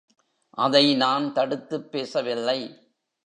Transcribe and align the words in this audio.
அதை 0.49 0.95
நான் 0.95 1.33
தடுத்துப் 1.33 1.91
பேசவில்லை. 1.91 2.87